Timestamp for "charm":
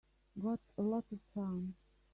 1.31-1.75